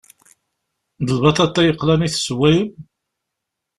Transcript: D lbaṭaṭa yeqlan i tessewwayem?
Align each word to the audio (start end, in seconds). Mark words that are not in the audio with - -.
D 1.05 1.07
lbaṭaṭa 1.17 1.61
yeqlan 1.63 2.05
i 2.07 2.09
tessewwayem? 2.13 2.69